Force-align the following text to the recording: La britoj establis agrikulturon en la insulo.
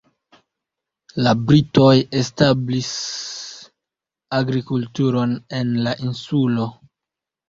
La 1.25 1.33
britoj 1.49 1.91
establis 2.21 2.87
agrikulturon 4.39 5.35
en 5.59 5.75
la 5.89 5.93
insulo. 6.09 6.67